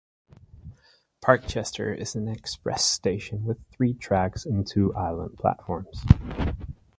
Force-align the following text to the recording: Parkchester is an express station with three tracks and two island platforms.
Parkchester 1.23 1.95
is 1.95 2.15
an 2.15 2.27
express 2.27 2.83
station 2.83 3.45
with 3.45 3.59
three 3.69 3.93
tracks 3.93 4.47
and 4.47 4.65
two 4.65 4.91
island 4.95 5.37
platforms. 5.37 6.03